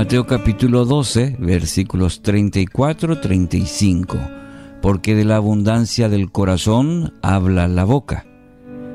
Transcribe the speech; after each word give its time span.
Mateo 0.00 0.24
capítulo 0.26 0.86
12, 0.86 1.36
versículos 1.40 2.22
34-35. 2.22 4.78
Porque 4.80 5.14
de 5.14 5.26
la 5.26 5.36
abundancia 5.36 6.08
del 6.08 6.32
corazón 6.32 7.12
habla 7.20 7.68
la 7.68 7.84
boca. 7.84 8.24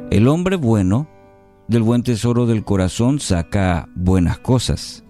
El 0.10 0.28
hombre 0.28 0.55
bueno, 0.55 1.07
del 1.68 1.83
buen 1.83 2.02
tesoro 2.02 2.47
del 2.47 2.64
corazón 2.64 3.20
saca 3.20 3.88
buenas 3.93 4.39
cosas. 4.39 5.04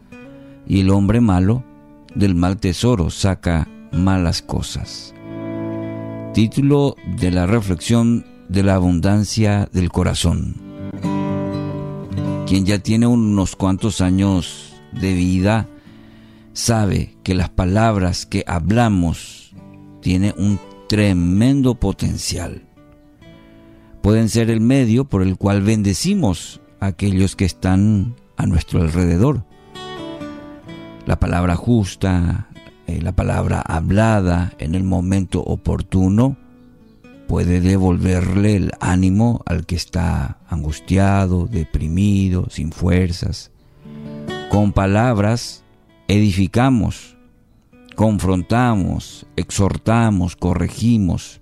Y 0.68 0.82
el 0.82 0.90
hombre 0.90 1.22
malo, 1.22 1.64
del 2.14 2.36
mal 2.36 2.58
tesoro 2.58 3.10
saca 3.10 3.70
malas 3.94 4.42
cosas. 4.42 5.16
Título 6.34 6.98
de 7.18 7.32
la 7.32 7.46
reflexión 7.46 8.26
de 8.50 8.64
la 8.64 8.76
abundancia 8.76 9.70
del 9.72 9.94
corazón. 9.94 10.56
Quien 12.46 12.66
ya 12.66 12.80
tiene 12.80 13.08
unos 13.08 13.56
cuantos 13.56 14.02
años 14.02 14.74
de 14.92 15.14
vida 15.14 15.70
sabe 16.56 17.18
que 17.22 17.36
las 17.36 17.50
palabras 17.50 18.26
que 18.26 18.44
hablamos 18.48 19.54
tienen 20.02 20.34
un 20.38 20.58
tremendo 20.88 21.76
potencial. 21.76 22.64
Pueden 24.02 24.30
ser 24.30 24.50
el 24.50 24.62
medio 24.62 25.06
por 25.06 25.22
el 25.22 25.38
cual 25.38 25.62
bendecimos 25.62 26.62
a 26.80 26.88
aquellos 26.88 27.36
que 27.36 27.46
están 27.46 28.16
a 28.38 28.46
nuestro 28.46 28.82
alrededor. 28.82 29.44
La 31.06 31.20
palabra 31.20 31.56
justa, 31.56 32.48
eh, 32.88 33.02
la 33.02 33.12
palabra 33.12 33.60
hablada 33.60 34.54
en 34.58 34.76
el 34.76 34.84
momento 34.84 35.42
oportuno 35.42 36.38
puede 37.28 37.60
devolverle 37.60 38.56
el 38.56 38.72
ánimo 38.80 39.42
al 39.46 39.66
que 39.66 39.76
está 39.76 40.40
angustiado, 40.48 41.48
deprimido, 41.48 42.48
sin 42.50 42.72
fuerzas. 42.72 43.52
Con 44.50 44.72
palabras 44.72 45.65
edificamos, 46.08 47.18
confrontamos, 47.96 49.26
exhortamos, 49.36 50.36
corregimos, 50.36 51.42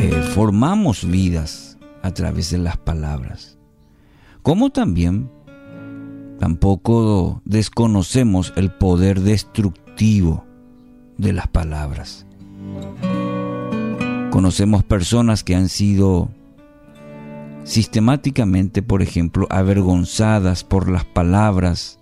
eh, 0.00 0.22
formamos 0.34 1.08
vidas 1.08 1.78
a 2.02 2.12
través 2.12 2.50
de 2.50 2.58
las 2.58 2.76
palabras. 2.76 3.58
Como 4.42 4.70
también 4.70 5.30
tampoco 6.38 7.40
desconocemos 7.44 8.52
el 8.56 8.70
poder 8.70 9.20
destructivo 9.20 10.44
de 11.16 11.32
las 11.32 11.48
palabras. 11.48 12.26
Conocemos 14.30 14.82
personas 14.82 15.44
que 15.44 15.54
han 15.54 15.68
sido 15.68 16.28
sistemáticamente, 17.64 18.82
por 18.82 19.02
ejemplo, 19.02 19.46
avergonzadas 19.50 20.64
por 20.64 20.88
las 20.88 21.04
palabras 21.04 21.98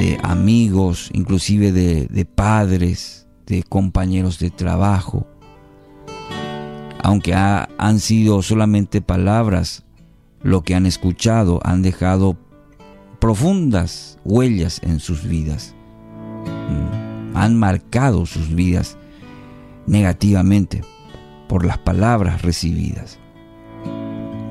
de 0.00 0.18
amigos, 0.22 1.10
inclusive 1.12 1.72
de, 1.72 2.24
padres, 2.24 3.26
de 3.46 3.62
compañeros 3.62 4.38
de 4.38 4.50
trabajo. 4.50 5.26
Aunque 7.02 7.34
han 7.34 8.00
sido 8.00 8.42
solamente 8.42 9.00
palabras, 9.00 9.84
lo 10.42 10.62
que 10.62 10.74
han 10.74 10.86
escuchado 10.86 11.60
han 11.64 11.82
dejado 11.82 12.36
profundas 13.18 14.18
huellas 14.24 14.80
en 14.82 15.00
sus 15.00 15.26
vidas. 15.26 15.74
Mm, 16.44 17.36
han 17.36 17.58
marcado 17.58 18.26
sus 18.26 18.54
vidas 18.54 18.98
negativamente 19.86 20.82
por 21.48 21.64
las 21.64 21.78
palabras 21.78 22.42
recibidas. 22.42 23.18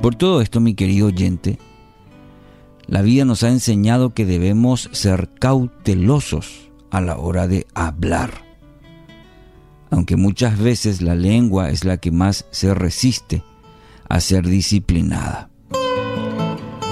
Por 0.02 0.16
todo 0.16 0.42
esto, 0.42 0.60
mi 0.60 0.76
querido 0.76 1.08
oyente, 1.08 1.58
la 2.86 3.02
vida 3.02 3.26
nos 3.26 3.44
ha 3.44 3.50
enseñado 3.50 4.14
que 4.14 4.26
debemos 4.26 4.90
ser 4.94 5.30
cautelosos 5.40 6.70
a 6.92 7.02
la 7.02 7.18
hora 7.18 7.48
de 7.48 7.66
hablar. 7.74 8.46
Aunque 9.90 10.16
muchas 10.16 10.60
veces 10.60 11.02
la 11.02 11.16
lengua 11.16 11.70
es 11.72 11.84
la 11.84 11.98
que 11.98 12.12
más 12.12 12.46
se 12.52 12.74
resiste 12.74 13.44
a 14.08 14.20
ser 14.20 14.48
disciplinada. 14.48 15.50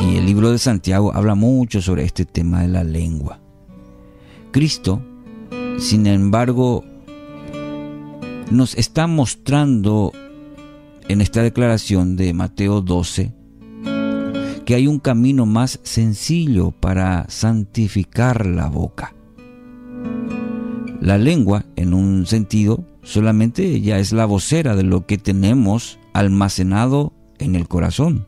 Y 0.01 0.17
el 0.17 0.25
libro 0.25 0.51
de 0.51 0.57
Santiago 0.57 1.13
habla 1.13 1.35
mucho 1.35 1.81
sobre 1.81 2.03
este 2.03 2.25
tema 2.25 2.61
de 2.61 2.67
la 2.67 2.83
lengua. 2.83 3.39
Cristo, 4.51 5.01
sin 5.77 6.07
embargo, 6.07 6.83
nos 8.51 8.75
está 8.75 9.07
mostrando 9.07 10.11
en 11.07 11.21
esta 11.21 11.41
declaración 11.43 12.15
de 12.15 12.33
Mateo 12.33 12.81
12 12.81 13.33
que 14.65 14.73
hay 14.73 14.87
un 14.87 14.99
camino 14.99 15.45
más 15.45 15.79
sencillo 15.83 16.71
para 16.71 17.25
santificar 17.29 18.47
la 18.47 18.67
boca. 18.67 19.13
La 20.99 21.19
lengua, 21.19 21.65
en 21.75 21.93
un 21.93 22.25
sentido, 22.25 22.83
solamente 23.03 23.79
ya 23.81 23.99
es 23.99 24.11
la 24.11 24.25
vocera 24.25 24.75
de 24.75 24.81
lo 24.81 25.05
que 25.05 25.19
tenemos 25.19 25.99
almacenado 26.13 27.13
en 27.37 27.55
el 27.55 27.67
corazón. 27.67 28.25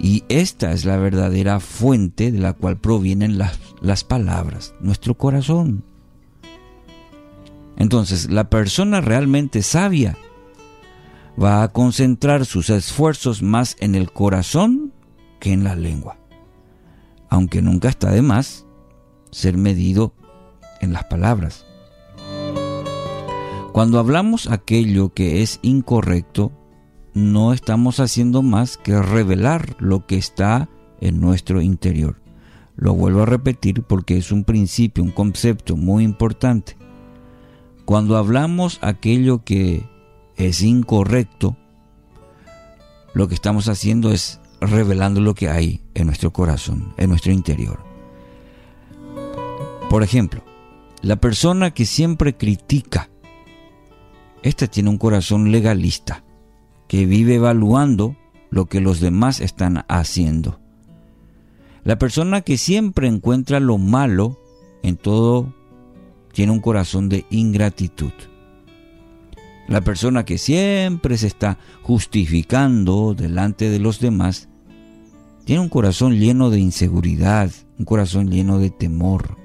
Y 0.00 0.24
esta 0.30 0.72
es 0.72 0.86
la 0.86 0.96
verdadera 0.96 1.60
fuente 1.60 2.32
de 2.32 2.38
la 2.38 2.54
cual 2.54 2.80
provienen 2.80 3.36
las, 3.36 3.60
las 3.82 4.04
palabras, 4.04 4.74
nuestro 4.80 5.18
corazón. 5.18 5.84
Entonces, 7.76 8.30
la 8.30 8.48
persona 8.48 9.02
realmente 9.02 9.62
sabia 9.62 10.16
va 11.40 11.62
a 11.62 11.68
concentrar 11.68 12.46
sus 12.46 12.70
esfuerzos 12.70 13.42
más 13.42 13.76
en 13.80 13.94
el 13.94 14.12
corazón 14.12 14.92
que 15.40 15.52
en 15.52 15.64
la 15.64 15.74
lengua, 15.74 16.18
aunque 17.28 17.62
nunca 17.62 17.88
está 17.88 18.10
de 18.10 18.22
más 18.22 18.66
ser 19.30 19.56
medido 19.56 20.14
en 20.80 20.92
las 20.92 21.04
palabras. 21.04 21.66
Cuando 23.72 23.98
hablamos 23.98 24.50
aquello 24.50 25.14
que 25.14 25.42
es 25.42 25.58
incorrecto, 25.62 26.52
no 27.14 27.52
estamos 27.52 28.00
haciendo 28.00 28.42
más 28.42 28.76
que 28.76 29.00
revelar 29.00 29.76
lo 29.78 30.06
que 30.06 30.16
está 30.16 30.68
en 31.00 31.20
nuestro 31.20 31.62
interior. 31.62 32.20
Lo 32.76 32.94
vuelvo 32.94 33.22
a 33.22 33.26
repetir 33.26 33.82
porque 33.82 34.16
es 34.16 34.32
un 34.32 34.44
principio, 34.44 35.02
un 35.02 35.10
concepto 35.10 35.76
muy 35.76 36.04
importante. 36.04 36.76
Cuando 37.84 38.16
hablamos 38.16 38.78
aquello 38.82 39.44
que 39.44 39.88
es 40.48 40.62
incorrecto, 40.62 41.56
lo 43.14 43.28
que 43.28 43.34
estamos 43.34 43.68
haciendo 43.68 44.10
es 44.12 44.40
revelando 44.60 45.20
lo 45.20 45.34
que 45.34 45.48
hay 45.48 45.82
en 45.94 46.06
nuestro 46.06 46.32
corazón, 46.32 46.94
en 46.96 47.10
nuestro 47.10 47.32
interior. 47.32 47.80
Por 49.90 50.02
ejemplo, 50.02 50.42
la 51.02 51.16
persona 51.16 51.72
que 51.72 51.84
siempre 51.84 52.36
critica, 52.36 53.10
esta 54.42 54.66
tiene 54.66 54.88
un 54.88 54.98
corazón 54.98 55.52
legalista, 55.52 56.24
que 56.88 57.06
vive 57.06 57.34
evaluando 57.34 58.16
lo 58.50 58.66
que 58.66 58.80
los 58.80 59.00
demás 59.00 59.40
están 59.40 59.84
haciendo. 59.88 60.60
La 61.84 61.98
persona 61.98 62.42
que 62.42 62.56
siempre 62.58 63.08
encuentra 63.08 63.60
lo 63.60 63.78
malo 63.78 64.38
en 64.82 64.96
todo 64.96 65.52
tiene 66.32 66.52
un 66.52 66.60
corazón 66.60 67.08
de 67.08 67.26
ingratitud. 67.30 68.12
La 69.72 69.80
persona 69.80 70.26
que 70.26 70.36
siempre 70.36 71.16
se 71.16 71.26
está 71.26 71.56
justificando 71.80 73.14
delante 73.14 73.70
de 73.70 73.78
los 73.78 74.00
demás 74.00 74.50
tiene 75.46 75.62
un 75.62 75.70
corazón 75.70 76.18
lleno 76.18 76.50
de 76.50 76.60
inseguridad, 76.60 77.50
un 77.78 77.86
corazón 77.86 78.30
lleno 78.30 78.58
de 78.58 78.68
temor. 78.68 79.38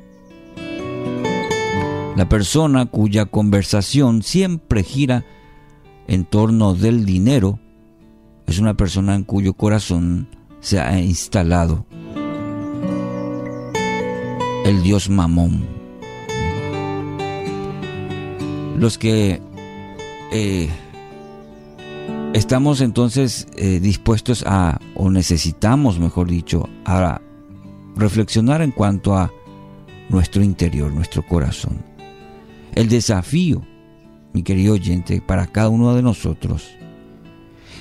La 2.18 2.28
persona 2.28 2.88
cuya 2.88 3.28
conversación 3.28 4.22
siempre 4.22 4.84
gira 4.84 5.24
en 6.10 6.26
torno 6.26 6.74
del 6.74 7.06
dinero 7.06 7.62
es 8.48 8.60
una 8.60 8.74
persona 8.74 9.16
en 9.16 9.24
cuyo 9.24 9.54
corazón 9.54 10.28
se 10.60 10.82
ha 10.82 11.00
instalado 11.00 11.86
el 14.66 14.84
dios 14.84 15.10
Mamón. 15.10 15.66
Los 18.78 18.98
que 18.98 19.42
eh, 20.32 20.70
estamos 22.34 22.82
entonces 22.82 23.48
eh, 23.56 23.80
dispuestos 23.80 24.44
a, 24.46 24.80
o 24.96 25.10
necesitamos, 25.10 26.00
mejor 26.00 26.28
dicho, 26.30 26.70
a 26.86 27.22
reflexionar 27.96 28.62
en 28.62 28.72
cuanto 28.72 29.16
a 29.16 29.32
nuestro 30.10 30.44
interior, 30.44 30.92
nuestro 30.92 31.26
corazón. 31.26 31.84
El 32.76 32.90
desafío, 32.90 33.64
mi 34.34 34.44
querido 34.44 34.76
oyente, 34.76 35.22
para 35.22 35.48
cada 35.48 35.70
uno 35.70 35.96
de 35.96 36.04
nosotros 36.04 36.78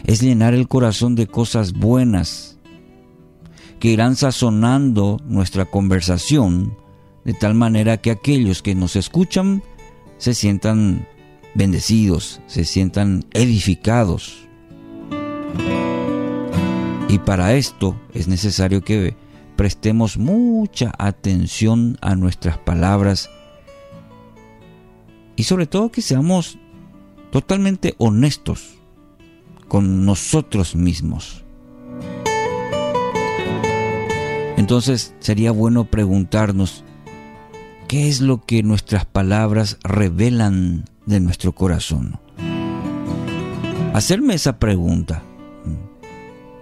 es 0.04 0.22
llenar 0.22 0.54
el 0.54 0.68
corazón 0.68 1.14
de 1.14 1.26
cosas 1.26 1.72
buenas 1.72 2.58
que 3.78 3.88
irán 3.88 4.16
sazonando 4.16 5.20
nuestra 5.26 5.66
conversación 5.66 6.76
de 7.24 7.34
tal 7.34 7.54
manera 7.54 7.96
que 7.98 8.10
aquellos 8.10 8.62
que 8.62 8.74
nos 8.74 8.96
escuchan 8.96 9.62
se 10.16 10.32
sientan 10.32 11.06
bendecidos, 11.56 12.40
se 12.46 12.64
sientan 12.64 13.24
edificados. 13.32 14.46
Y 17.08 17.18
para 17.20 17.54
esto 17.54 17.98
es 18.12 18.28
necesario 18.28 18.82
que 18.82 19.16
prestemos 19.56 20.18
mucha 20.18 20.92
atención 20.98 21.96
a 22.02 22.14
nuestras 22.14 22.58
palabras 22.58 23.30
y 25.34 25.44
sobre 25.44 25.66
todo 25.66 25.90
que 25.90 26.02
seamos 26.02 26.58
totalmente 27.30 27.94
honestos 27.98 28.74
con 29.68 30.04
nosotros 30.04 30.76
mismos. 30.76 31.44
Entonces 34.56 35.14
sería 35.20 35.52
bueno 35.52 35.84
preguntarnos, 35.84 36.84
¿qué 37.88 38.08
es 38.08 38.20
lo 38.20 38.42
que 38.44 38.62
nuestras 38.62 39.04
palabras 39.04 39.78
revelan 39.82 40.84
de 41.06 41.20
nuestro 41.20 41.52
corazón? 41.52 42.18
Hacerme 43.94 44.34
esa 44.34 44.58
pregunta. 44.58 45.22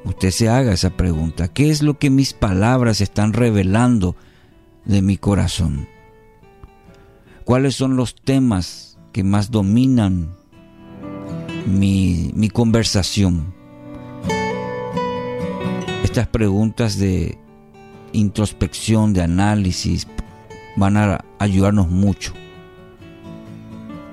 Usted 0.04 0.30
se 0.30 0.48
haga 0.48 0.72
esa 0.72 0.90
pregunta. 0.90 1.48
¿Qué 1.48 1.70
es 1.70 1.82
lo 1.82 1.98
que 1.98 2.10
mis 2.10 2.32
palabras 2.32 3.00
están 3.00 3.32
revelando 3.32 4.14
de 4.84 5.02
mi 5.02 5.16
corazón? 5.16 5.88
¿Cuáles 7.44 7.74
son 7.74 7.96
los 7.96 8.14
temas 8.14 8.98
que 9.12 9.24
más 9.24 9.50
dominan 9.50 10.36
mi, 11.66 12.30
mi 12.34 12.50
conversación? 12.50 13.52
Estas 16.04 16.28
preguntas 16.28 16.98
de 16.98 17.38
introspección, 18.12 19.12
de 19.12 19.22
análisis, 19.22 20.06
van 20.76 20.96
a 20.96 21.24
ayudarnos 21.38 21.88
mucho. 21.88 22.32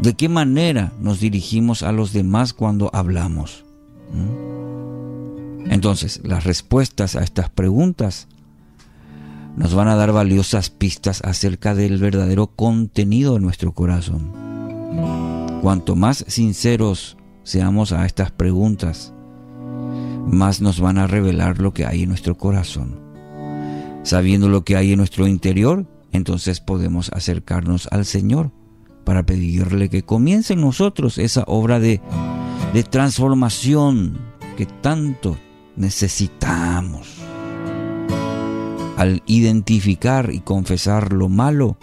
¿De 0.01 0.15
qué 0.15 0.30
manera 0.30 0.92
nos 1.00 1.19
dirigimos 1.19 1.83
a 1.83 1.92
los 1.92 2.12
demás 2.12 2.53
cuando 2.53 2.89
hablamos? 2.92 3.65
¿Mm? 4.12 5.71
Entonces, 5.71 6.21
las 6.24 6.44
respuestas 6.44 7.15
a 7.15 7.24
estas 7.24 7.51
preguntas 7.51 8.27
nos 9.56 9.75
van 9.75 9.89
a 9.89 9.95
dar 9.95 10.12
valiosas 10.12 10.71
pistas 10.71 11.21
acerca 11.24 11.75
del 11.75 12.00
verdadero 12.00 12.48
contenido 12.48 13.36
de 13.36 13.42
nuestro 13.42 13.74
corazón. 13.74 14.31
Cuanto 15.62 15.95
más 15.95 16.25
sinceros 16.27 17.15
seamos 17.44 17.92
a 17.92 18.07
estas 18.07 18.31
preguntas, 18.31 19.13
más 20.25 20.62
nos 20.62 20.80
van 20.80 20.97
a 20.97 21.06
revelar 21.06 21.59
lo 21.59 21.75
que 21.75 21.86
hay 21.86 22.04
en 22.04 22.09
nuestro 22.09 22.38
corazón. 22.38 23.00
Sabiendo 24.01 24.50
lo 24.50 24.63
que 24.63 24.77
hay 24.77 24.94
en 24.94 24.97
nuestro 24.97 25.27
interior, 25.27 25.86
entonces 26.12 26.59
podemos 26.59 27.12
acercarnos 27.13 27.88
al 27.92 28.06
Señor 28.06 28.51
para 29.03 29.24
pedirle 29.24 29.89
que 29.89 30.03
comience 30.03 30.53
en 30.53 30.62
nosotros 30.62 31.18
esa 31.18 31.44
obra 31.48 31.80
de, 31.80 32.01
de 32.74 32.83
transformación 32.83 34.19
que 34.57 34.65
tanto 34.65 35.38
necesitamos. 35.75 37.18
Al 38.98 39.24
identificar 39.25 40.31
y 40.31 40.42
confesar 40.42 41.13
lo 41.13 41.27
malo, 41.30 41.77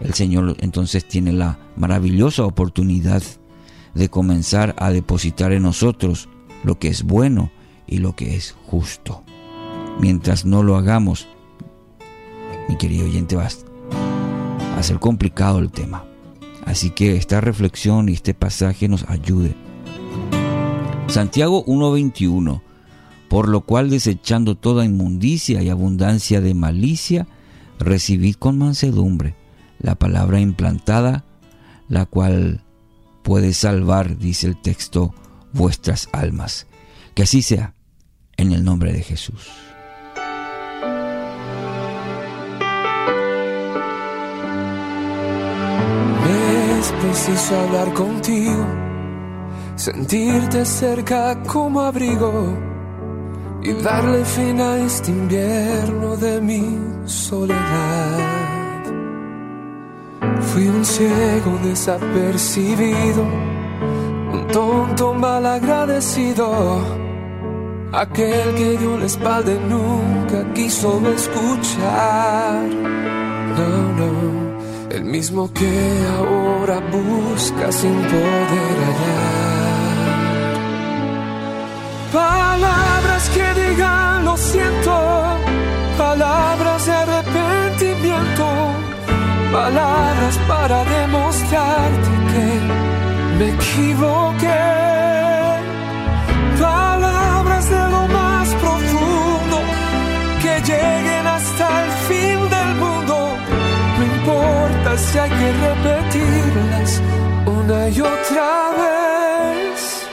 el 0.00 0.14
Señor 0.14 0.56
entonces 0.60 1.06
tiene 1.06 1.32
la 1.32 1.58
maravillosa 1.76 2.44
oportunidad 2.44 3.22
de 3.94 4.08
comenzar 4.08 4.74
a 4.78 4.90
depositar 4.90 5.52
en 5.52 5.62
nosotros 5.62 6.28
lo 6.64 6.78
que 6.78 6.88
es 6.88 7.02
bueno 7.02 7.50
y 7.86 7.98
lo 7.98 8.16
que 8.16 8.36
es 8.36 8.56
justo. 8.66 9.22
Mientras 10.00 10.44
no 10.44 10.62
lo 10.62 10.76
hagamos, 10.76 11.28
mi 12.68 12.76
querido 12.76 13.04
oyente, 13.04 13.36
va 13.36 13.48
a 14.76 14.82
ser 14.82 14.98
complicado 14.98 15.58
el 15.58 15.70
tema. 15.70 16.04
Así 16.64 16.90
que 16.90 17.16
esta 17.16 17.40
reflexión 17.40 18.08
y 18.08 18.12
este 18.12 18.34
pasaje 18.34 18.88
nos 18.88 19.08
ayude. 19.08 19.54
Santiago 21.08 21.64
1:21, 21.66 22.62
por 23.28 23.48
lo 23.48 23.62
cual 23.62 23.90
desechando 23.90 24.56
toda 24.56 24.84
inmundicia 24.84 25.62
y 25.62 25.68
abundancia 25.68 26.40
de 26.40 26.54
malicia, 26.54 27.26
recibid 27.78 28.36
con 28.36 28.58
mansedumbre 28.58 29.34
la 29.78 29.96
palabra 29.96 30.40
implantada, 30.40 31.24
la 31.88 32.06
cual 32.06 32.62
puede 33.22 33.52
salvar, 33.52 34.16
dice 34.18 34.46
el 34.46 34.60
texto, 34.60 35.12
vuestras 35.52 36.08
almas. 36.12 36.66
Que 37.14 37.24
así 37.24 37.42
sea, 37.42 37.74
en 38.36 38.52
el 38.52 38.64
nombre 38.64 38.92
de 38.92 39.02
Jesús. 39.02 39.48
Es 46.82 46.90
preciso 46.90 47.56
hablar 47.60 47.94
contigo, 47.94 48.66
sentirte 49.76 50.64
cerca 50.64 51.40
como 51.44 51.80
abrigo 51.80 52.58
y 53.62 53.72
darle 53.74 54.24
fin 54.24 54.60
a 54.60 54.78
este 54.78 55.12
invierno 55.12 56.16
de 56.16 56.40
mi 56.40 56.76
soledad. 57.04 58.82
Fui 60.40 60.66
un 60.66 60.84
ciego 60.84 61.56
desapercibido, 61.62 63.22
un 64.32 64.48
tonto 64.48 65.14
mal 65.14 65.46
agradecido, 65.46 66.80
aquel 67.92 68.56
que 68.56 68.76
dio 68.76 68.98
la 68.98 69.06
espalda 69.06 69.52
y 69.52 69.60
nunca 69.70 70.52
quiso 70.52 71.00
escuchar. 71.14 72.66
No, 73.56 73.92
no 73.98 74.41
el 74.94 75.04
mismo 75.04 75.50
que 75.54 76.06
ahora 76.18 76.80
busca 76.90 77.72
sin 77.72 77.94
poder 77.94 78.76
hallar. 78.86 79.92
Palabras 82.12 83.30
que 83.30 83.60
digan 83.60 84.24
lo 84.26 84.36
siento, 84.36 84.94
palabras 85.96 86.84
de 86.86 86.92
arrepentimiento, 86.92 88.46
palabras 89.50 90.38
para 90.46 90.84
demostrarte 90.84 92.10
que 92.32 92.48
me 93.38 93.48
equivoqué. 93.54 94.91
Que 105.42 105.52
repetirlas 105.68 107.02
una 107.46 107.88
y 107.88 108.00
otra 108.00 108.50
vez. 108.80 110.06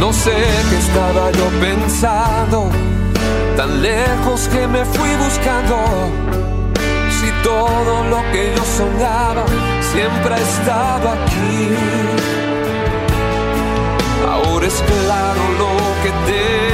No 0.00 0.12
sé 0.12 0.36
qué 0.68 0.78
estaba 0.86 1.24
yo 1.38 1.46
pensando, 1.66 2.70
tan 3.56 3.82
lejos 3.82 4.48
que 4.52 4.66
me 4.74 4.84
fui 4.84 5.12
buscando. 5.24 5.76
Si 7.18 7.28
todo 7.42 7.94
lo 8.12 8.20
que 8.32 8.42
yo 8.56 8.64
soñaba 8.80 9.44
siempre 9.92 10.34
estaba 10.50 11.12
aquí. 11.18 11.56
Ahora 14.34 14.66
es 14.66 14.78
claro 14.90 15.42
lo 15.60 15.72
que 16.02 16.32
decir. 16.32 16.71